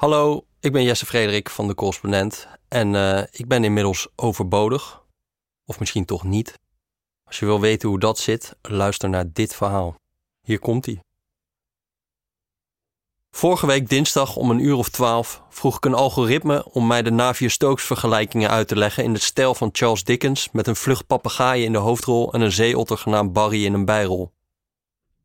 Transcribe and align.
Hallo, 0.00 0.46
ik 0.60 0.72
ben 0.72 0.82
Jesse 0.82 1.06
Frederik 1.06 1.50
van 1.50 1.66
de 1.66 1.74
Correspondent 1.74 2.48
en 2.68 2.94
uh, 2.94 3.22
ik 3.30 3.48
ben 3.48 3.64
inmiddels 3.64 4.08
overbodig. 4.16 5.02
Of 5.64 5.78
misschien 5.78 6.04
toch 6.04 6.24
niet. 6.24 6.58
Als 7.24 7.38
je 7.38 7.44
wil 7.46 7.60
weten 7.60 7.88
hoe 7.88 7.98
dat 7.98 8.18
zit, 8.18 8.56
luister 8.62 9.08
naar 9.08 9.32
dit 9.32 9.54
verhaal. 9.54 9.94
Hier 10.40 10.58
komt 10.58 10.86
ie. 10.86 11.00
Vorige 13.30 13.66
week 13.66 13.88
dinsdag 13.88 14.36
om 14.36 14.50
een 14.50 14.58
uur 14.58 14.74
of 14.74 14.88
twaalf 14.88 15.42
vroeg 15.48 15.76
ik 15.76 15.84
een 15.84 15.94
algoritme 15.94 16.64
om 16.72 16.86
mij 16.86 17.02
de 17.02 17.10
Navier-Stokes 17.10 17.84
vergelijkingen 17.84 18.50
uit 18.50 18.68
te 18.68 18.76
leggen 18.76 19.04
in 19.04 19.12
de 19.12 19.20
stijl 19.20 19.54
van 19.54 19.68
Charles 19.72 20.04
Dickens 20.04 20.48
met 20.52 20.66
een 20.66 20.76
vlucht 20.76 21.06
papegaaien 21.06 21.64
in 21.64 21.72
de 21.72 21.78
hoofdrol 21.78 22.32
en 22.32 22.40
een 22.40 22.52
zeeotter 22.52 22.98
genaamd 22.98 23.32
Barry 23.32 23.64
in 23.64 23.74
een 23.74 23.84
bijrol. 23.84 24.32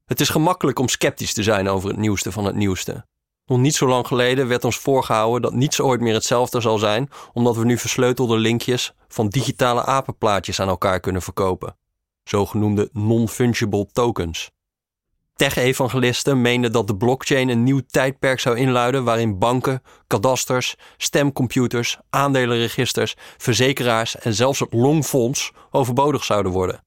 Het 0.05 0.19
is 0.19 0.29
gemakkelijk 0.29 0.79
om 0.79 0.87
sceptisch 0.87 1.33
te 1.33 1.43
zijn 1.43 1.67
over 1.67 1.89
het 1.89 1.97
nieuwste 1.97 2.31
van 2.31 2.45
het 2.45 2.55
nieuwste. 2.55 3.05
Nog 3.45 3.57
niet 3.57 3.75
zo 3.75 3.87
lang 3.87 4.07
geleden 4.07 4.47
werd 4.47 4.63
ons 4.63 4.77
voorgehouden 4.77 5.41
dat 5.41 5.53
niets 5.53 5.81
ooit 5.81 6.01
meer 6.01 6.13
hetzelfde 6.13 6.61
zal 6.61 6.77
zijn, 6.77 7.09
omdat 7.33 7.55
we 7.55 7.65
nu 7.65 7.77
versleutelde 7.77 8.37
linkjes 8.37 8.93
van 9.07 9.27
digitale 9.27 9.85
apenplaatjes 9.85 10.59
aan 10.59 10.67
elkaar 10.67 10.99
kunnen 10.99 11.21
verkopen. 11.21 11.77
Zogenoemde 12.23 12.89
non-fungible 12.93 13.87
tokens. 13.91 14.51
Tech-evangelisten 15.35 16.41
meenden 16.41 16.71
dat 16.71 16.87
de 16.87 16.95
blockchain 16.95 17.49
een 17.49 17.63
nieuw 17.63 17.81
tijdperk 17.87 18.39
zou 18.39 18.57
inluiden 18.57 19.03
waarin 19.03 19.39
banken, 19.39 19.81
kadasters, 20.07 20.75
stemcomputers, 20.97 21.97
aandelenregisters, 22.09 23.15
verzekeraars 23.37 24.17
en 24.17 24.33
zelfs 24.33 24.59
het 24.59 24.73
longfonds 24.73 25.51
overbodig 25.71 26.23
zouden 26.23 26.51
worden. 26.51 26.83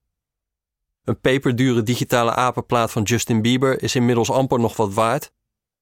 Een 1.05 1.21
peperdure 1.21 1.83
digitale 1.83 2.35
apenplaat 2.35 2.91
van 2.91 3.03
Justin 3.03 3.43
Bieber 3.43 3.83
is 3.83 3.95
inmiddels 3.95 4.31
amper 4.31 4.61
nog 4.61 4.77
wat 4.77 4.95
waard. 4.95 5.33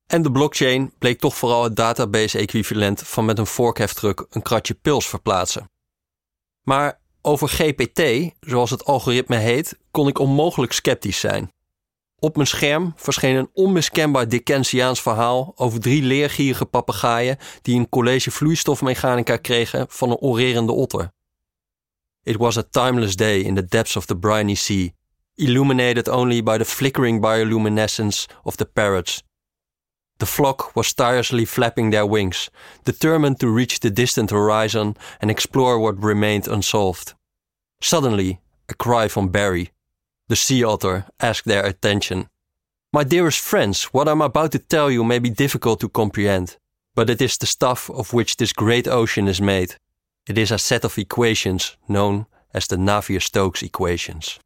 En 0.06 0.22
de 0.22 0.32
blockchain 0.32 0.92
bleek 0.98 1.18
toch 1.18 1.36
vooral 1.36 1.64
het 1.64 1.76
database-equivalent 1.76 3.02
van 3.02 3.24
met 3.24 3.38
een 3.38 3.46
vorkheftruck 3.46 4.26
een 4.30 4.42
kratje 4.42 4.74
pils 4.74 5.08
verplaatsen. 5.08 5.70
Maar 6.62 7.00
over 7.22 7.48
GPT, 7.48 8.32
zoals 8.40 8.70
het 8.70 8.84
algoritme 8.84 9.36
heet, 9.36 9.78
kon 9.90 10.08
ik 10.08 10.18
onmogelijk 10.18 10.72
sceptisch 10.72 11.20
zijn. 11.20 11.50
Op 12.18 12.36
mijn 12.36 12.48
scherm 12.48 12.92
verscheen 12.96 13.36
een 13.36 13.50
onmiskenbaar 13.52 14.28
Dickensiaans 14.28 15.02
verhaal 15.02 15.52
over 15.56 15.80
drie 15.80 16.02
leergierige 16.02 16.64
papegaaien 16.64 17.38
die 17.62 17.78
een 17.78 17.88
college 17.88 18.30
vloeistofmechanica 18.30 19.36
kregen 19.36 19.86
van 19.88 20.10
een 20.10 20.16
orerende 20.16 20.72
otter. 20.72 21.12
It 22.22 22.36
was 22.36 22.56
a 22.56 22.62
timeless 22.70 23.16
day 23.16 23.38
in 23.38 23.54
the 23.54 23.64
depths 23.64 23.96
of 23.96 24.06
the 24.06 24.16
briny 24.16 24.54
sea, 24.54 24.90
illuminated 25.34 26.08
only 26.08 26.42
by 26.42 26.58
the 26.58 26.64
flickering 26.64 27.20
bioluminescence 27.20 28.28
of 28.42 28.56
the 28.56 28.64
parrots. 28.64 29.25
The 30.18 30.26
flock 30.26 30.74
was 30.74 30.94
tirelessly 30.94 31.44
flapping 31.44 31.90
their 31.90 32.06
wings, 32.06 32.50
determined 32.84 33.38
to 33.40 33.48
reach 33.48 33.80
the 33.80 33.90
distant 33.90 34.30
horizon 34.30 34.96
and 35.20 35.30
explore 35.30 35.78
what 35.78 36.02
remained 36.02 36.48
unsolved. 36.48 37.14
Suddenly, 37.80 38.40
a 38.68 38.74
cry 38.74 39.08
from 39.08 39.28
Barry, 39.28 39.72
the 40.28 40.36
sea 40.36 40.64
otter, 40.64 41.04
asked 41.20 41.44
their 41.44 41.64
attention. 41.64 42.28
My 42.92 43.04
dearest 43.04 43.40
friends, 43.40 43.84
what 43.92 44.08
I'm 44.08 44.22
about 44.22 44.52
to 44.52 44.58
tell 44.58 44.90
you 44.90 45.04
may 45.04 45.18
be 45.18 45.30
difficult 45.30 45.80
to 45.80 45.88
comprehend, 45.88 46.56
but 46.94 47.10
it 47.10 47.20
is 47.20 47.36
the 47.36 47.46
stuff 47.46 47.90
of 47.90 48.12
which 48.12 48.36
this 48.36 48.52
great 48.52 48.88
ocean 48.88 49.28
is 49.28 49.40
made. 49.40 49.76
It 50.26 50.38
is 50.38 50.50
a 50.50 50.58
set 50.58 50.84
of 50.84 50.98
equations 50.98 51.76
known 51.86 52.26
as 52.54 52.66
the 52.66 52.76
Navier-Stokes 52.76 53.62
equations. 53.62 54.38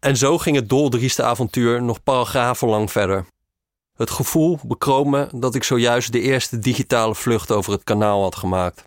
En 0.00 0.16
zo 0.16 0.38
ging 0.38 0.56
het 0.56 0.68
doldrieste 0.68 1.22
avontuur 1.22 1.82
nog 1.82 2.02
paragrafen 2.02 2.68
lang 2.68 2.90
verder. 2.90 3.26
Het 4.00 4.10
gevoel 4.10 4.58
bekroop 4.62 5.06
me 5.06 5.28
dat 5.34 5.54
ik 5.54 5.64
zojuist 5.64 6.12
de 6.12 6.20
eerste 6.20 6.58
digitale 6.58 7.14
vlucht 7.14 7.50
over 7.50 7.72
het 7.72 7.84
kanaal 7.84 8.22
had 8.22 8.36
gemaakt. 8.36 8.84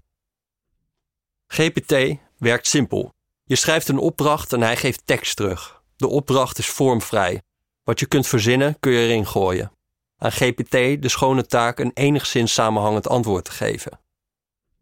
GPT 1.48 1.96
werkt 2.38 2.68
simpel. 2.68 3.14
Je 3.44 3.56
schrijft 3.56 3.88
een 3.88 3.98
opdracht 3.98 4.54
en 4.54 4.62
hij 4.62 4.78
geeft 4.78 5.02
tekst 5.06 5.36
terug. 5.36 5.82
De 5.96 6.08
opdracht 6.08 6.58
is 6.58 6.68
vormvrij. 6.68 7.42
Wat 7.84 8.00
je 8.00 8.06
kunt 8.06 8.28
verzinnen 8.28 8.80
kun 8.80 8.92
je 8.92 9.00
erin 9.00 9.28
gooien. 9.28 9.72
Aan 10.18 10.32
GPT 10.32 10.72
de 10.72 11.10
schone 11.10 11.46
taak 11.46 11.80
een 11.80 11.92
enigszins 11.94 12.54
samenhangend 12.54 13.08
antwoord 13.08 13.46
te 13.46 13.52
geven. 13.52 14.00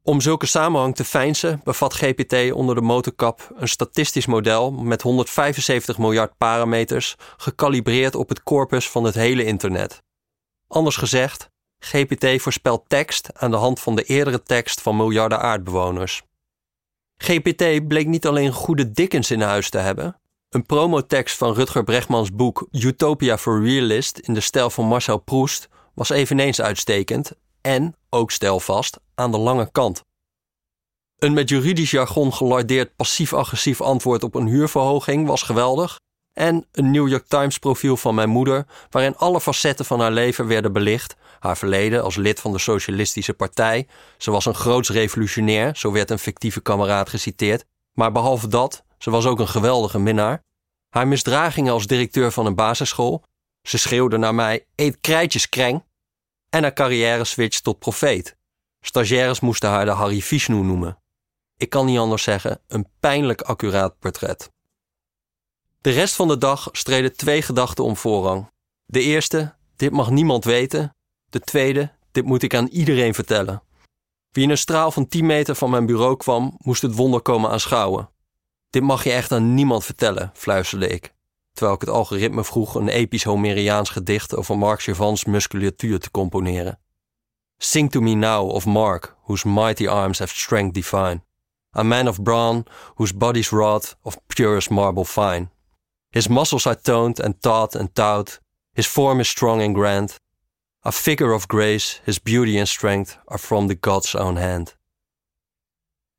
Om 0.03 0.21
zulke 0.21 0.45
samenhang 0.45 0.95
te 0.95 1.05
feinzen 1.05 1.61
bevat 1.63 1.93
GPT 1.93 2.51
onder 2.51 2.75
de 2.75 2.81
motorkap 2.81 3.51
een 3.55 3.67
statistisch 3.67 4.25
model 4.25 4.71
met 4.71 5.01
175 5.01 5.97
miljard 5.97 6.37
parameters 6.37 7.15
gekalibreerd 7.37 8.15
op 8.15 8.29
het 8.29 8.43
corpus 8.43 8.89
van 8.89 9.03
het 9.03 9.15
hele 9.15 9.43
internet. 9.43 10.01
Anders 10.71 10.95
gezegd, 10.95 11.49
GPT 11.79 12.41
voorspelt 12.41 12.83
tekst 12.87 13.29
aan 13.33 13.51
de 13.51 13.57
hand 13.57 13.79
van 13.79 13.95
de 13.95 14.03
eerdere 14.03 14.43
tekst 14.43 14.81
van 14.81 14.95
miljarden 14.95 15.39
aardbewoners. 15.39 16.21
GPT 17.17 17.87
bleek 17.87 18.07
niet 18.07 18.27
alleen 18.27 18.51
goede 18.51 18.91
Dickens 18.91 19.31
in 19.31 19.41
huis 19.41 19.69
te 19.69 19.77
hebben. 19.77 20.19
Een 20.49 20.65
promotekst 20.65 21.37
van 21.37 21.53
Rutger 21.53 21.83
Bregmans 21.83 22.31
boek 22.31 22.67
Utopia 22.71 23.37
for 23.37 23.63
Realist 23.63 24.17
in 24.17 24.33
de 24.33 24.39
stijl 24.39 24.69
van 24.69 24.85
Marcel 24.85 25.17
Proust 25.17 25.69
was 25.93 26.09
eveneens 26.09 26.61
uitstekend 26.61 27.31
en, 27.61 27.95
ook 28.09 28.31
stelvast, 28.31 28.99
aan 29.15 29.31
de 29.31 29.37
lange 29.37 29.71
kant. 29.71 30.03
Een 31.17 31.33
met 31.33 31.49
juridisch 31.49 31.91
jargon 31.91 32.33
gelardeerd 32.33 32.95
passief-agressief 32.95 33.81
antwoord 33.81 34.23
op 34.23 34.35
een 34.35 34.47
huurverhoging 34.47 35.27
was 35.27 35.41
geweldig. 35.41 35.99
En 36.33 36.65
een 36.71 36.91
New 36.91 37.07
York 37.07 37.27
Times 37.27 37.57
profiel 37.57 37.97
van 37.97 38.15
mijn 38.15 38.29
moeder, 38.29 38.65
waarin 38.89 39.15
alle 39.17 39.41
facetten 39.41 39.85
van 39.85 39.99
haar 39.99 40.11
leven 40.11 40.47
werden 40.47 40.73
belicht. 40.73 41.15
Haar 41.39 41.57
verleden 41.57 42.03
als 42.03 42.15
lid 42.15 42.39
van 42.39 42.51
de 42.51 42.59
Socialistische 42.59 43.33
Partij. 43.33 43.87
Ze 44.17 44.31
was 44.31 44.45
een 44.45 44.55
groots 44.55 44.89
revolutionair, 44.89 45.75
zo 45.75 45.91
werd 45.91 46.09
een 46.09 46.19
fictieve 46.19 46.61
kameraad 46.61 47.09
geciteerd. 47.09 47.65
Maar 47.93 48.11
behalve 48.11 48.47
dat, 48.47 48.83
ze 48.97 49.09
was 49.09 49.25
ook 49.25 49.39
een 49.39 49.47
geweldige 49.47 49.99
minnaar. 49.99 50.43
Haar 50.89 51.07
misdragingen 51.07 51.73
als 51.73 51.87
directeur 51.87 52.31
van 52.31 52.45
een 52.45 52.55
basisschool. 52.55 53.23
Ze 53.61 53.77
schreeuwde 53.77 54.17
naar 54.17 54.35
mij: 54.35 54.65
eet 54.75 54.97
krijtjes 55.01 55.49
kreng. 55.49 55.83
En 56.49 56.61
haar 56.61 56.73
carrière 56.73 57.23
switch 57.23 57.59
tot 57.59 57.79
profeet. 57.79 58.35
Stagiaires 58.81 59.39
moesten 59.39 59.69
haar 59.69 59.85
de 59.85 59.91
Harry 59.91 60.21
Vishnu 60.21 60.55
noemen. 60.55 60.97
Ik 61.57 61.69
kan 61.69 61.85
niet 61.85 61.97
anders 61.99 62.23
zeggen, 62.23 62.61
een 62.67 62.87
pijnlijk 62.99 63.41
accuraat 63.41 63.99
portret. 63.99 64.51
De 65.81 65.89
rest 65.89 66.15
van 66.15 66.27
de 66.27 66.37
dag 66.37 66.69
streden 66.71 67.15
twee 67.15 67.41
gedachten 67.41 67.83
om 67.83 67.97
voorrang. 67.97 68.51
De 68.85 69.01
eerste, 69.01 69.55
dit 69.75 69.91
mag 69.91 70.09
niemand 70.09 70.43
weten. 70.43 70.95
De 71.29 71.39
tweede, 71.39 71.91
dit 72.11 72.25
moet 72.25 72.43
ik 72.43 72.55
aan 72.55 72.67
iedereen 72.67 73.13
vertellen. 73.13 73.63
Wie 74.31 74.43
in 74.43 74.49
een 74.49 74.57
straal 74.57 74.91
van 74.91 75.07
10 75.07 75.25
meter 75.25 75.55
van 75.55 75.69
mijn 75.69 75.85
bureau 75.85 76.17
kwam, 76.17 76.57
moest 76.57 76.81
het 76.81 76.95
wonder 76.95 77.21
komen 77.21 77.49
aanschouwen. 77.49 78.09
Dit 78.69 78.83
mag 78.83 79.03
je 79.03 79.11
echt 79.11 79.31
aan 79.31 79.53
niemand 79.53 79.85
vertellen, 79.85 80.31
fluisterde 80.33 80.87
ik, 80.87 81.13
terwijl 81.51 81.75
ik 81.75 81.81
het 81.81 81.89
algoritme 81.89 82.43
vroeg 82.43 82.75
een 82.75 82.89
episch 82.89 83.23
Homeriaans 83.23 83.89
gedicht 83.89 84.35
over 84.35 84.57
Mark 84.57 84.81
Chevans 84.81 85.25
musculatuur 85.25 85.99
te 85.99 86.11
componeren. 86.11 86.79
Sing 87.57 87.91
to 87.91 88.01
me 88.01 88.13
now 88.13 88.49
of 88.49 88.65
Mark, 88.65 89.15
whose 89.23 89.47
mighty 89.47 89.87
arms 89.87 90.19
have 90.19 90.35
strength 90.35 90.73
divine. 90.73 91.23
A 91.77 91.83
man 91.83 92.07
of 92.07 92.21
brawn, 92.21 92.65
whose 92.95 93.15
body's 93.15 93.49
wrought 93.49 93.97
of 94.01 94.17
purest 94.27 94.69
marble 94.69 95.05
fine. 95.05 95.49
His 96.11 96.27
muscles 96.27 96.65
are 96.65 96.81
toned 96.81 97.21
and 97.21 97.41
taut 97.41 97.75
and 97.75 97.93
taut. 97.93 98.39
His 98.73 98.87
form 98.87 99.19
is 99.19 99.29
strong 99.29 99.61
and 99.61 99.73
grand. 99.73 100.15
A 100.85 100.91
figure 100.91 101.33
of 101.33 101.47
grace, 101.47 102.01
his 102.03 102.21
beauty 102.21 102.57
and 102.57 102.67
strength 102.67 103.17
are 103.25 103.39
from 103.39 103.67
the 103.67 103.77
God's 103.79 104.15
own 104.15 104.35
hand. 104.35 104.77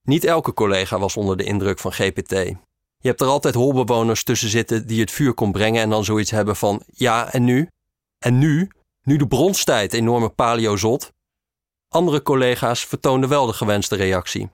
Niet 0.02 0.24
elke 0.24 0.54
collega 0.54 0.98
was 0.98 1.16
onder 1.16 1.36
de 1.36 1.44
indruk 1.44 1.78
van 1.78 1.92
GPT. 1.92 2.30
Je 2.98 3.08
hebt 3.08 3.20
er 3.20 3.26
altijd 3.26 3.54
holbewoners 3.54 4.24
tussen 4.24 4.48
zitten 4.48 4.86
die 4.86 5.00
het 5.00 5.10
vuur 5.10 5.34
kon 5.34 5.52
brengen 5.52 5.82
en 5.82 5.90
dan 5.90 6.04
zoiets 6.04 6.30
hebben 6.30 6.56
van: 6.56 6.82
ja, 6.86 7.32
en 7.32 7.44
nu? 7.44 7.68
En 8.18 8.38
nu? 8.38 8.70
Nu 9.02 9.16
de 9.16 9.26
bronstijd, 9.26 9.92
enorme 9.92 10.28
paleozot. 10.28 11.12
Andere 11.88 12.22
collega's 12.22 12.84
vertoonden 12.84 13.28
wel 13.28 13.46
de 13.46 13.52
gewenste 13.52 13.96
reactie. 13.96 14.50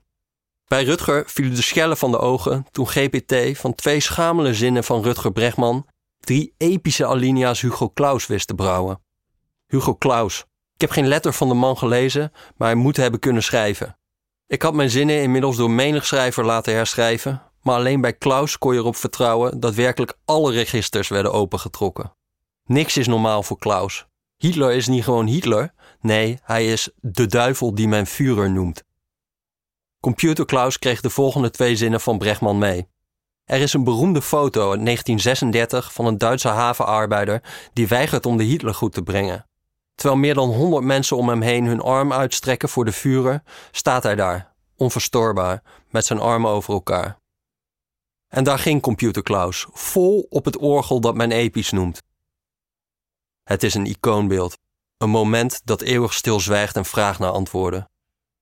Bij 0.68 0.84
Rutger 0.84 1.22
vielen 1.26 1.54
de 1.54 1.62
schellen 1.62 1.96
van 1.96 2.10
de 2.10 2.18
ogen 2.18 2.66
toen 2.70 2.88
GPT 2.88 3.58
van 3.58 3.74
twee 3.74 4.00
schamele 4.00 4.54
zinnen 4.54 4.84
van 4.84 5.02
Rutger 5.02 5.32
Bregman 5.32 5.86
drie 6.20 6.54
epische 6.56 7.06
alinea's 7.06 7.60
Hugo 7.60 7.90
Claus 7.90 8.26
wist 8.26 8.46
te 8.46 8.54
brouwen. 8.54 9.02
Hugo 9.66 9.96
Claus. 9.96 10.44
Ik 10.74 10.80
heb 10.80 10.90
geen 10.90 11.06
letter 11.06 11.32
van 11.32 11.48
de 11.48 11.54
man 11.54 11.78
gelezen, 11.78 12.32
maar 12.56 12.68
hij 12.68 12.76
moet 12.76 12.96
hebben 12.96 13.20
kunnen 13.20 13.42
schrijven. 13.42 13.98
Ik 14.46 14.62
had 14.62 14.74
mijn 14.74 14.90
zinnen 14.90 15.22
inmiddels 15.22 15.56
door 15.56 15.70
menig 15.70 16.06
schrijver 16.06 16.44
laten 16.44 16.74
herschrijven, 16.74 17.42
maar 17.62 17.76
alleen 17.76 18.00
bij 18.00 18.12
Klaus 18.12 18.58
kon 18.58 18.72
je 18.72 18.78
erop 18.78 18.96
vertrouwen 18.96 19.60
dat 19.60 19.74
werkelijk 19.74 20.18
alle 20.24 20.52
registers 20.52 21.08
werden 21.08 21.32
opengetrokken. 21.32 22.16
Niks 22.64 22.96
is 22.96 23.06
normaal 23.06 23.42
voor 23.42 23.58
Klaus. 23.58 24.06
Hitler 24.36 24.72
is 24.72 24.86
niet 24.86 25.04
gewoon 25.04 25.26
Hitler, 25.26 25.72
nee, 26.00 26.38
hij 26.42 26.66
is 26.66 26.90
de 27.00 27.26
duivel 27.26 27.74
die 27.74 27.88
men 27.88 28.06
Führer 28.06 28.50
noemt. 28.50 28.86
Computer 30.00 30.44
Klaus 30.44 30.78
kreeg 30.78 31.00
de 31.00 31.10
volgende 31.10 31.50
twee 31.50 31.76
zinnen 31.76 32.00
van 32.00 32.18
Bregman 32.18 32.58
mee. 32.58 32.88
Er 33.44 33.60
is 33.60 33.72
een 33.72 33.84
beroemde 33.84 34.22
foto 34.22 34.60
uit 34.60 34.84
1936 34.84 35.92
van 35.92 36.06
een 36.06 36.18
Duitse 36.18 36.48
havenarbeider 36.48 37.42
die 37.72 37.88
weigert 37.88 38.26
om 38.26 38.36
de 38.36 38.44
Hitler 38.44 38.74
goed 38.74 38.92
te 38.92 39.02
brengen. 39.02 39.46
Terwijl 39.94 40.20
meer 40.20 40.34
dan 40.34 40.48
honderd 40.48 40.84
mensen 40.84 41.16
om 41.16 41.28
hem 41.28 41.40
heen 41.40 41.64
hun 41.64 41.80
arm 41.80 42.12
uitstrekken 42.12 42.68
voor 42.68 42.84
de 42.84 42.92
vuren, 42.92 43.44
staat 43.70 44.02
hij 44.02 44.14
daar, 44.14 44.54
onverstoorbaar, 44.76 45.62
met 45.90 46.06
zijn 46.06 46.18
armen 46.18 46.50
over 46.50 46.74
elkaar. 46.74 47.18
En 48.28 48.44
daar 48.44 48.58
ging 48.58 48.82
Computer 48.82 49.22
Klaus, 49.22 49.66
vol 49.70 50.26
op 50.28 50.44
het 50.44 50.56
orgel 50.56 51.00
dat 51.00 51.14
men 51.14 51.32
episch 51.32 51.70
noemt. 51.70 52.02
Het 53.42 53.62
is 53.62 53.74
een 53.74 53.86
icoonbeeld, 53.86 54.58
een 54.96 55.10
moment 55.10 55.60
dat 55.64 55.80
eeuwig 55.80 56.14
stilzwijgt 56.14 56.76
en 56.76 56.84
vraagt 56.84 57.18
naar 57.18 57.30
antwoorden. 57.30 57.88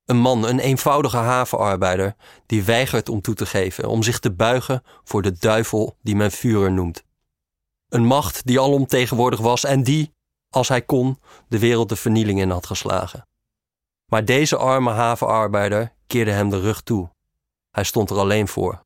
Een 0.07 0.17
man, 0.17 0.47
een 0.47 0.59
eenvoudige 0.59 1.17
havenarbeider, 1.17 2.17
die 2.47 2.63
weigert 2.63 3.09
om 3.09 3.21
toe 3.21 3.35
te 3.35 3.47
geven, 3.47 3.89
om 3.89 4.03
zich 4.03 4.19
te 4.19 4.31
buigen 4.31 4.83
voor 5.05 5.23
de 5.23 5.33
duivel 5.33 5.97
die 6.03 6.17
men 6.17 6.31
Führer 6.31 6.73
noemt. 6.73 7.05
Een 7.89 8.05
macht 8.05 8.47
die 8.47 8.61
alomtegenwoordig 8.61 9.41
was 9.41 9.65
en 9.65 9.83
die, 9.83 10.13
als 10.51 10.69
hij 10.69 10.83
kon, 10.83 11.19
de 11.49 11.59
wereld 11.59 11.89
de 11.89 11.97
vernieling 11.97 12.41
in 12.41 12.51
had 12.51 12.67
geslagen. 12.67 13.29
Maar 14.11 14.25
deze 14.25 14.57
arme 14.57 14.91
havenarbeider 14.91 15.93
keerde 16.07 16.31
hem 16.31 16.51
de 16.51 16.61
rug 16.61 16.83
toe. 16.83 17.11
Hij 17.71 17.85
stond 17.85 18.11
er 18.11 18.19
alleen 18.19 18.49
voor, 18.49 18.85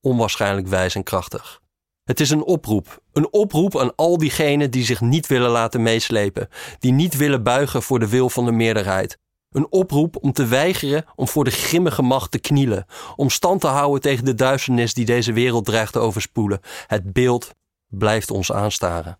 onwaarschijnlijk 0.00 0.66
wijs 0.66 0.94
en 0.94 1.02
krachtig. 1.02 1.60
Het 2.04 2.20
is 2.20 2.30
een 2.30 2.44
oproep, 2.44 3.02
een 3.12 3.32
oproep 3.32 3.78
aan 3.78 3.94
al 3.94 4.18
diegenen 4.18 4.70
die 4.70 4.84
zich 4.84 5.00
niet 5.00 5.26
willen 5.26 5.50
laten 5.50 5.82
meeslepen, 5.82 6.48
die 6.78 6.92
niet 6.92 7.16
willen 7.16 7.42
buigen 7.42 7.82
voor 7.82 7.98
de 7.98 8.08
wil 8.08 8.30
van 8.30 8.44
de 8.44 8.52
meerderheid. 8.52 9.18
Een 9.52 9.66
oproep 9.70 10.16
om 10.20 10.32
te 10.32 10.46
weigeren 10.46 11.04
om 11.14 11.28
voor 11.28 11.44
de 11.44 11.50
grimmige 11.50 12.02
macht 12.02 12.30
te 12.30 12.38
knielen, 12.38 12.86
om 13.16 13.30
stand 13.30 13.60
te 13.60 13.66
houden 13.66 14.00
tegen 14.00 14.24
de 14.24 14.34
duisternis 14.34 14.94
die 14.94 15.04
deze 15.04 15.32
wereld 15.32 15.64
dreigt 15.64 15.92
te 15.92 15.98
overspoelen. 15.98 16.60
Het 16.86 17.12
beeld 17.12 17.54
blijft 17.86 18.30
ons 18.30 18.52
aanstaren. 18.52 19.18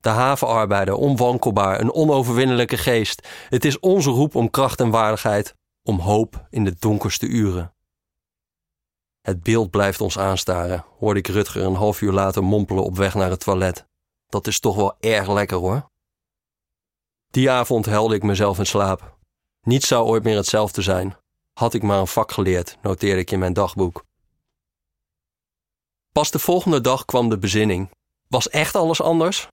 De 0.00 0.08
havenarbeider, 0.08 0.94
onwankelbaar, 0.94 1.80
een 1.80 1.92
onoverwinnelijke 1.92 2.76
geest. 2.76 3.28
Het 3.48 3.64
is 3.64 3.80
onze 3.80 4.10
roep 4.10 4.34
om 4.34 4.50
kracht 4.50 4.80
en 4.80 4.90
waardigheid, 4.90 5.54
om 5.82 5.98
hoop 5.98 6.46
in 6.50 6.64
de 6.64 6.76
donkerste 6.78 7.26
uren. 7.26 7.74
Het 9.20 9.42
beeld 9.42 9.70
blijft 9.70 10.00
ons 10.00 10.18
aanstaren, 10.18 10.84
hoorde 10.98 11.18
ik 11.18 11.26
Rutger 11.26 11.62
een 11.62 11.74
half 11.74 12.00
uur 12.00 12.12
later 12.12 12.44
mompelen 12.44 12.84
op 12.84 12.96
weg 12.96 13.14
naar 13.14 13.30
het 13.30 13.40
toilet. 13.40 13.86
Dat 14.28 14.46
is 14.46 14.60
toch 14.60 14.76
wel 14.76 14.96
erg 15.00 15.28
lekker 15.28 15.56
hoor. 15.56 15.87
Die 17.30 17.50
avond 17.50 17.86
helde 17.86 18.14
ik 18.14 18.22
mezelf 18.22 18.58
in 18.58 18.66
slaap. 18.66 19.16
Niets 19.60 19.88
zou 19.88 20.06
ooit 20.06 20.22
meer 20.22 20.36
hetzelfde 20.36 20.82
zijn. 20.82 21.16
Had 21.52 21.74
ik 21.74 21.82
maar 21.82 21.98
een 21.98 22.06
vak 22.06 22.32
geleerd, 22.32 22.78
noteerde 22.82 23.20
ik 23.20 23.30
in 23.30 23.38
mijn 23.38 23.52
dagboek. 23.52 24.04
Pas 26.12 26.30
de 26.30 26.38
volgende 26.38 26.80
dag 26.80 27.04
kwam 27.04 27.28
de 27.28 27.38
bezinning. 27.38 27.90
Was 28.28 28.48
echt 28.48 28.74
alles 28.74 29.02
anders? 29.02 29.48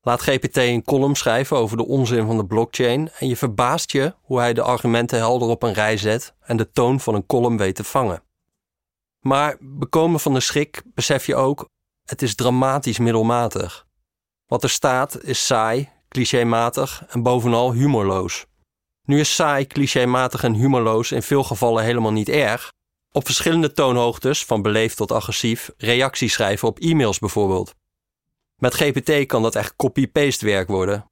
Laat 0.00 0.22
GPT 0.22 0.56
een 0.56 0.84
column 0.84 1.14
schrijven 1.14 1.56
over 1.56 1.76
de 1.76 1.86
onzin 1.86 2.26
van 2.26 2.36
de 2.36 2.46
blockchain 2.46 3.10
en 3.10 3.28
je 3.28 3.36
verbaast 3.36 3.92
je 3.92 4.14
hoe 4.22 4.38
hij 4.38 4.52
de 4.52 4.62
argumenten 4.62 5.18
helder 5.18 5.48
op 5.48 5.62
een 5.62 5.72
rij 5.72 5.96
zet 5.96 6.34
en 6.40 6.56
de 6.56 6.70
toon 6.70 7.00
van 7.00 7.14
een 7.14 7.26
column 7.26 7.56
weet 7.56 7.74
te 7.74 7.84
vangen. 7.84 8.22
Maar 9.20 9.56
bekomen 9.60 10.20
van 10.20 10.34
de 10.34 10.40
schrik 10.40 10.82
besef 10.94 11.26
je 11.26 11.34
ook, 11.34 11.68
het 12.04 12.22
is 12.22 12.34
dramatisch 12.34 12.98
middelmatig. 12.98 13.86
Wat 14.46 14.62
er 14.62 14.70
staat 14.70 15.22
is 15.22 15.46
saai, 15.46 15.90
clichématig 16.14 17.04
en 17.08 17.22
bovenal 17.22 17.72
humorloos. 17.72 18.46
Nu 19.06 19.20
is 19.20 19.34
saai, 19.34 19.66
clichématig 19.66 20.44
en 20.44 20.54
humorloos 20.54 21.12
in 21.12 21.22
veel 21.22 21.44
gevallen 21.44 21.84
helemaal 21.84 22.12
niet 22.12 22.28
erg. 22.28 22.72
Op 23.12 23.26
verschillende 23.26 23.72
toonhoogtes, 23.72 24.44
van 24.44 24.62
beleefd 24.62 24.96
tot 24.96 25.12
agressief, 25.12 25.70
reacties 25.76 26.32
schrijven 26.32 26.68
op 26.68 26.78
e-mails 26.78 27.18
bijvoorbeeld. 27.18 27.74
Met 28.60 28.74
GPT 28.74 29.26
kan 29.26 29.42
dat 29.42 29.54
echt 29.54 29.76
copy-paste 29.76 30.46
werk 30.46 30.68
worden. 30.68 31.10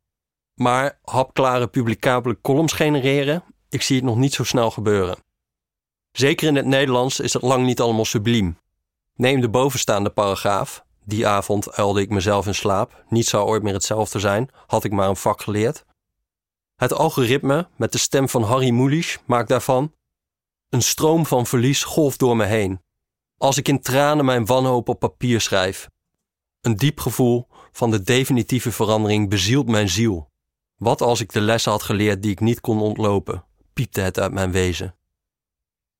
Maar 0.54 0.98
hapklare 1.02 1.68
publicabele 1.68 2.40
columns 2.40 2.72
genereren, 2.72 3.44
ik 3.68 3.82
zie 3.82 3.96
het 3.96 4.04
nog 4.04 4.16
niet 4.16 4.34
zo 4.34 4.44
snel 4.44 4.70
gebeuren. 4.70 5.18
Zeker 6.12 6.48
in 6.48 6.56
het 6.56 6.66
Nederlands 6.66 7.20
is 7.20 7.32
het 7.32 7.42
lang 7.42 7.66
niet 7.66 7.80
allemaal 7.80 8.04
subliem. 8.04 8.58
Neem 9.14 9.40
de 9.40 9.48
bovenstaande 9.48 10.10
paragraaf. 10.10 10.84
Die 11.04 11.26
avond 11.26 11.72
uilde 11.72 12.00
ik 12.00 12.10
mezelf 12.10 12.46
in 12.46 12.54
slaap. 12.54 13.04
Niet 13.08 13.26
zou 13.26 13.46
ooit 13.46 13.62
meer 13.62 13.72
hetzelfde 13.72 14.18
zijn, 14.18 14.50
had 14.66 14.84
ik 14.84 14.92
maar 14.92 15.08
een 15.08 15.16
vak 15.16 15.42
geleerd. 15.42 15.84
Het 16.76 16.92
algoritme, 16.92 17.68
met 17.76 17.92
de 17.92 17.98
stem 17.98 18.28
van 18.28 18.42
Harry 18.42 18.70
Mulisch, 18.70 19.18
maakt 19.26 19.48
daarvan... 19.48 19.92
Een 20.68 20.82
stroom 20.82 21.26
van 21.26 21.46
verlies 21.46 21.84
golft 21.84 22.18
door 22.18 22.36
me 22.36 22.44
heen. 22.44 22.82
Als 23.38 23.56
ik 23.56 23.68
in 23.68 23.80
tranen 23.80 24.24
mijn 24.24 24.46
wanhoop 24.46 24.88
op 24.88 24.98
papier 24.98 25.40
schrijf. 25.40 25.88
Een 26.60 26.76
diep 26.76 27.00
gevoel 27.00 27.48
van 27.72 27.90
de 27.90 28.02
definitieve 28.02 28.72
verandering 28.72 29.28
bezielt 29.28 29.68
mijn 29.68 29.88
ziel. 29.88 30.30
Wat 30.76 31.00
als 31.00 31.20
ik 31.20 31.32
de 31.32 31.40
lessen 31.40 31.72
had 31.72 31.82
geleerd 31.82 32.22
die 32.22 32.30
ik 32.30 32.40
niet 32.40 32.60
kon 32.60 32.80
ontlopen, 32.80 33.44
piepte 33.72 34.00
het 34.00 34.18
uit 34.18 34.32
mijn 34.32 34.52
wezen. 34.52 34.96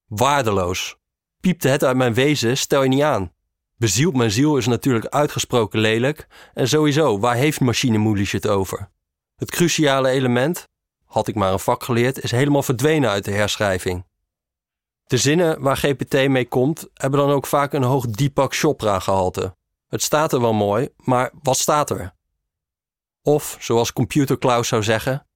Waardeloos. 0.07 0.97
Piepte 1.41 1.69
het 1.69 1.85
uit 1.85 1.97
mijn 1.97 2.15
wezen, 2.15 2.57
stel 2.57 2.83
je 2.83 2.89
niet 2.89 3.03
aan. 3.03 3.33
Bezielt 3.83 4.17
mijn 4.17 4.31
ziel 4.31 4.57
is 4.57 4.67
natuurlijk 4.67 5.07
uitgesproken 5.07 5.81
lelijk. 5.81 6.27
En 6.55 6.69
sowieso, 6.69 7.19
waar 7.19 7.35
heeft 7.35 7.61
machine 7.61 7.99
Moelisch 7.99 8.33
het 8.33 8.49
over? 8.49 8.91
Het 9.37 9.51
cruciale 9.51 10.09
element, 10.09 10.69
had 11.05 11.29
ik 11.29 11.35
maar 11.35 11.53
een 11.53 11.59
vak 11.59 11.83
geleerd, 11.83 12.23
is 12.23 12.31
helemaal 12.31 12.63
verdwenen 12.63 13.11
uit 13.11 13.25
de 13.25 13.31
herschrijving. 13.31 14.05
De 15.05 15.17
zinnen 15.17 15.61
waar 15.61 15.77
GPT 15.77 16.29
mee 16.29 16.49
komt, 16.49 16.89
hebben 16.95 17.21
dan 17.21 17.31
ook 17.31 17.47
vaak 17.47 17.73
een 17.73 17.83
hoog 17.83 18.07
Deepak 18.07 18.55
Chopra 18.55 18.99
gehalte. 18.99 19.57
Het 19.89 20.03
staat 20.03 20.33
er 20.33 20.41
wel 20.41 20.55
mooi, 20.55 20.89
maar 20.97 21.31
wat 21.43 21.59
staat 21.59 21.91
er? 21.91 22.15
Of, 23.23 23.57
zoals 23.61 23.93
Computer 23.93 24.39
Klaus 24.39 24.69
zou 24.69 24.83
zeggen, 24.83 25.27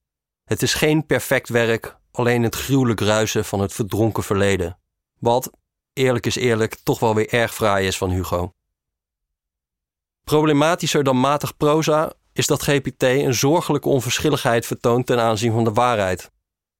het 0.45 0.63
is 0.63 0.75
geen 0.75 1.07
perfect 1.07 1.49
werk, 1.49 1.99
alleen 2.11 2.43
het 2.43 2.55
gruwelijk 2.55 3.01
ruisen 3.01 3.45
van 3.45 3.61
het 3.61 3.73
verdronken 3.73 4.23
verleden. 4.23 4.79
Wat, 5.19 5.51
eerlijk 5.97 6.27
is 6.27 6.37
eerlijk, 6.37 6.77
toch 6.83 6.99
wel 6.99 7.15
weer 7.15 7.29
erg 7.29 7.55
fraai 7.55 7.87
is 7.87 7.99
van 7.99 8.11
Hugo. 8.11 8.53
Problematischer 10.25 11.05
dan 11.05 11.21
matig 11.21 11.57
proza 11.57 12.13
is 12.33 12.47
dat 12.47 12.63
GPT 12.63 13.03
een 13.03 13.35
zorgelijke 13.35 13.89
onverschilligheid 13.89 14.67
vertoont 14.67 15.07
ten 15.07 15.21
aanzien 15.21 15.53
van 15.53 15.65
de 15.65 15.73
waarheid. 15.73 16.31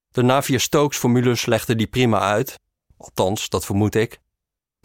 De 0.09 0.21
Navier-Stokes-formules 0.21 1.45
legden 1.45 1.77
die 1.77 1.87
prima 1.87 2.19
uit, 2.19 2.59
althans, 2.97 3.49
dat 3.49 3.65
vermoed 3.65 3.95
ik. 3.95 4.19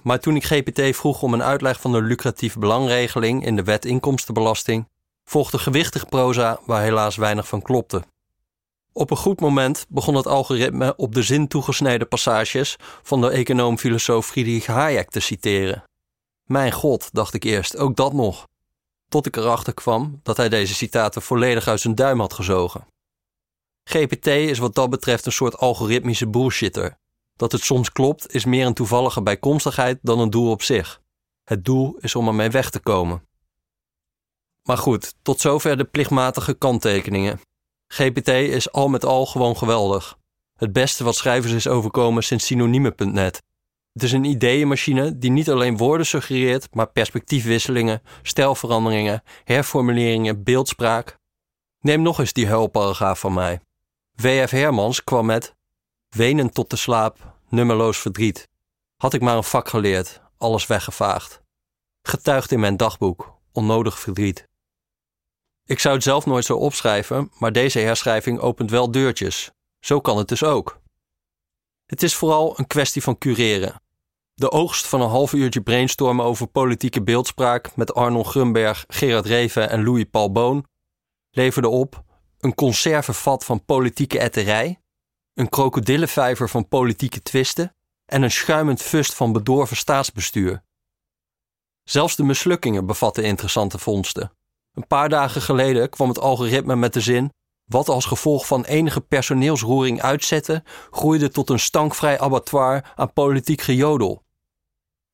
Maar 0.03 0.21
toen 0.21 0.37
ik 0.37 0.45
GPT 0.45 0.97
vroeg 0.97 1.23
om 1.23 1.33
een 1.33 1.43
uitleg 1.43 1.81
van 1.81 1.93
de 1.93 2.03
lucratieve 2.03 2.59
belangregeling 2.59 3.45
in 3.45 3.57
de 3.57 3.63
wet 3.63 3.85
inkomstenbelasting, 3.85 4.89
volgde 5.25 5.59
gewichtig 5.59 6.09
proza 6.09 6.61
waar 6.67 6.83
helaas 6.83 7.17
weinig 7.17 7.49
van 7.49 7.63
klopte. 7.63 8.03
Op 8.93 9.11
een 9.11 9.17
goed 9.17 9.41
moment 9.41 9.87
begon 9.89 10.15
het 10.15 10.27
algoritme 10.27 10.97
op 10.97 11.15
de 11.15 11.23
zin 11.23 11.49
toegesneden 11.49 12.09
passages 12.09 12.77
van 13.03 13.21
de 13.21 13.31
econoom-filosoof 13.31 14.27
Friedrich 14.27 14.67
Hayek 14.67 15.11
te 15.11 15.21
citeren. 15.21 15.85
Mijn 16.45 16.73
god, 16.73 17.09
dacht 17.13 17.35
ik 17.35 17.45
eerst, 17.45 17.77
ook 17.77 17.97
dat 17.97 18.13
nog. 18.13 18.49
Tot 19.09 19.27
ik 19.27 19.37
erachter 19.37 19.75
kwam 19.75 20.21
dat 20.23 20.37
hij 20.37 20.49
deze 20.49 20.75
citaten 20.75 21.23
volledig 21.23 21.69
uit 21.69 21.81
zijn 21.81 21.95
duim 21.95 22.21
had 22.21 22.33
gezogen. 22.33 22.87
GPT 23.85 24.27
is 24.27 24.59
wat 24.59 24.75
dat 24.75 24.91
betreft 24.91 25.27
een 25.27 25.33
soort 25.33 25.57
algoritmische 25.57 26.29
bullshitter. 26.29 26.99
Dat 27.37 27.53
het 27.53 27.63
soms 27.63 27.93
klopt 27.93 28.35
is 28.35 28.45
meer 28.45 28.67
een 28.67 28.75
toevallige 28.75 29.23
bijkomstigheid 29.23 29.99
dan 30.03 30.19
een 30.19 30.31
doel 30.31 30.51
op 30.51 30.63
zich. 30.63 31.01
Het 31.45 31.65
doel 31.65 31.97
is 32.01 32.15
om 32.15 32.27
ermee 32.27 32.51
weg 32.51 32.71
te 32.71 32.81
komen. 32.81 33.27
Maar 34.63 34.79
goed, 34.79 35.15
tot 35.23 35.41
zover 35.41 35.77
de 35.77 35.85
plichtmatige 35.85 36.55
kanttekeningen. 36.55 37.41
GPT 37.93 38.29
is 38.29 38.73
al 38.73 38.89
met 38.89 39.05
al 39.05 39.27
gewoon 39.27 39.57
geweldig. 39.57 40.19
Het 40.57 40.73
beste 40.73 41.05
wat 41.05 41.17
schrijvers 41.17 41.53
is 41.53 41.69
overkomen 41.69 42.23
sinds 42.23 42.47
synonieme.net. 42.47 43.43
Het 43.93 44.03
is 44.03 44.13
een 44.13 44.25
ideeënmachine 44.25 45.19
die 45.19 45.31
niet 45.31 45.51
alleen 45.51 45.77
woorden 45.77 46.07
suggereert, 46.07 46.69
maar 46.75 46.87
perspectiefwisselingen, 46.87 48.03
stijlveranderingen, 48.23 49.23
herformuleringen, 49.45 50.43
beeldspraak. 50.43 51.19
Neem 51.81 52.03
nog 52.03 52.19
eens 52.19 52.33
die 52.33 52.47
huilparagraaf 52.47 53.21
van 53.21 53.33
mij. 53.33 53.61
W.F. 54.15 54.51
Hermans 54.51 55.05
kwam 55.05 55.27
met 55.27 55.55
Wenen 56.09 56.51
tot 56.51 56.71
de 56.71 56.77
slaap, 56.77 57.37
nummerloos 57.49 57.99
verdriet. 57.99 58.49
Had 58.97 59.15
ik 59.15 59.21
maar 59.21 59.37
een 59.37 59.45
vak 59.45 59.69
geleerd, 59.69 60.21
alles 60.39 60.67
weggevaagd. 60.67 61.43
Getuigd 62.03 62.53
in 62.53 62.61
mijn 62.61 62.77
dagboek, 62.77 63.39
onnodig 63.53 63.99
verdriet. 63.99 64.49
Ik 65.73 65.79
zou 65.79 65.95
het 65.95 66.03
zelf 66.03 66.27
nooit 66.27 66.45
zo 66.45 66.57
opschrijven, 66.57 67.31
maar 67.39 67.53
deze 67.53 67.79
herschrijving 67.79 68.39
opent 68.39 68.71
wel 68.71 68.91
deurtjes. 68.91 69.51
Zo 69.81 70.01
kan 70.01 70.19
het 70.19 70.29
dus 70.29 70.43
ook. 70.43 70.81
Het 71.87 72.03
is 72.03 72.15
vooral 72.15 72.59
een 72.59 72.67
kwestie 72.67 73.03
van 73.03 73.19
cureren. 73.19 73.83
De 74.35 74.51
oogst 74.51 74.87
van 74.87 75.01
een 75.01 75.09
half 75.09 75.33
uurtje 75.33 75.61
brainstormen 75.61 76.25
over 76.25 76.47
politieke 76.47 77.03
beeldspraak 77.03 77.77
met 77.77 77.95
Arnold 77.95 78.27
Grunberg, 78.27 78.85
Gerard 78.89 79.27
Reven 79.27 79.71
en 79.71 79.85
Louis 79.85 80.05
Paul 80.11 80.33
Boon 80.33 80.67
leverde 81.31 81.69
op 81.69 82.03
een 82.39 82.55
conservevat 82.55 83.45
van 83.45 83.65
politieke 83.65 84.19
etterij, 84.19 84.81
een 85.35 85.49
krokodillenvijver 85.49 86.49
van 86.49 86.69
politieke 86.69 87.23
twisten 87.23 87.75
en 88.05 88.23
een 88.23 88.31
schuimend 88.31 88.83
fust 88.83 89.15
van 89.15 89.33
bedorven 89.33 89.77
staatsbestuur. 89.77 90.63
Zelfs 91.85 92.17
de 92.17 92.23
mislukkingen 92.23 92.87
bevatten 92.87 93.25
interessante 93.25 93.79
vondsten. 93.79 94.33
Een 94.75 94.87
paar 94.87 95.09
dagen 95.09 95.43
geleden 95.43 95.91
kwam 95.91 96.09
het 96.09 96.19
algoritme 96.19 96.77
met 96.77 96.93
de 96.93 97.01
zin: 97.01 97.33
wat 97.65 97.89
als 97.89 98.05
gevolg 98.05 98.47
van 98.47 98.65
enige 98.65 99.01
personeelsroering 99.01 100.03
uitzetten, 100.03 100.65
groeide 100.91 101.29
tot 101.29 101.51
een 101.51 101.59
stankvrij 101.59 102.21
abattoir 102.21 102.93
aan 102.97 103.13
politiek 103.13 103.61
gejodel. 103.61 104.23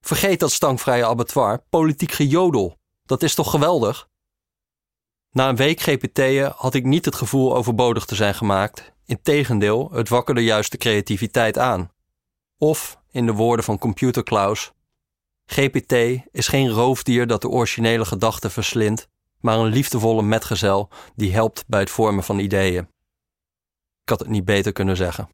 Vergeet 0.01 0.41
dat 0.41 0.53
stankvrije 0.53 1.07
abattoir, 1.07 1.65
politiek 1.71 2.13
gejodel. 2.13 2.77
Dat 3.05 3.23
is 3.23 3.35
toch 3.35 3.51
geweldig? 3.51 4.09
Na 5.31 5.49
een 5.49 5.57
week 5.57 5.81
GPT'en 5.81 6.53
had 6.57 6.75
ik 6.75 6.85
niet 6.85 7.05
het 7.05 7.15
gevoel 7.15 7.57
overbodig 7.57 8.05
te 8.05 8.15
zijn 8.15 8.35
gemaakt. 8.35 8.93
Integendeel, 9.05 9.91
het 9.93 10.09
wakkerde 10.09 10.45
juist 10.45 10.71
de 10.71 10.79
creativiteit 10.79 11.59
aan. 11.59 11.93
Of, 12.59 13.01
in 13.11 13.27
de 13.27 13.33
woorden 13.33 13.65
van 13.65 13.79
Computer 13.79 14.23
Klaus, 14.23 14.73
GPT 15.47 15.93
is 16.31 16.49
geen 16.49 16.69
roofdier 16.69 17.27
dat 17.27 17.41
de 17.41 17.49
originele 17.49 18.05
gedachten 18.05 18.51
verslindt, 18.51 19.09
maar 19.41 19.59
een 19.59 19.67
liefdevolle 19.67 20.23
metgezel 20.23 20.89
die 21.15 21.33
helpt 21.33 21.65
bij 21.67 21.81
het 21.81 21.91
vormen 21.91 22.25
van 22.25 22.39
ideeën. 22.39 22.89
Ik 24.03 24.09
had 24.09 24.19
het 24.19 24.29
niet 24.29 24.45
beter 24.45 24.73
kunnen 24.73 24.97
zeggen. 24.97 25.29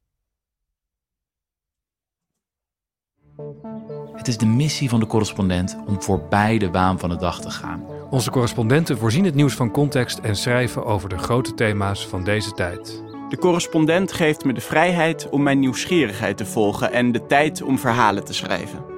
Het 4.16 4.28
is 4.28 4.38
de 4.38 4.46
missie 4.46 4.88
van 4.88 5.00
de 5.00 5.06
correspondent 5.06 5.76
om 5.86 6.02
voorbij 6.02 6.58
de 6.58 6.70
waan 6.70 6.98
van 6.98 7.08
de 7.08 7.16
dag 7.16 7.40
te 7.40 7.50
gaan. 7.50 7.84
Onze 8.10 8.30
correspondenten 8.30 8.98
voorzien 8.98 9.24
het 9.24 9.34
nieuws 9.34 9.54
van 9.54 9.70
context 9.70 10.18
en 10.18 10.36
schrijven 10.36 10.84
over 10.84 11.08
de 11.08 11.18
grote 11.18 11.54
thema's 11.54 12.06
van 12.06 12.24
deze 12.24 12.52
tijd. 12.52 13.02
De 13.28 13.38
correspondent 13.38 14.12
geeft 14.12 14.44
me 14.44 14.52
de 14.52 14.60
vrijheid 14.60 15.28
om 15.28 15.42
mijn 15.42 15.58
nieuwsgierigheid 15.58 16.36
te 16.36 16.46
volgen 16.46 16.92
en 16.92 17.12
de 17.12 17.26
tijd 17.26 17.62
om 17.62 17.78
verhalen 17.78 18.24
te 18.24 18.34
schrijven. 18.34 18.93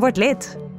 Word 0.00 0.16
lid. 0.16 0.69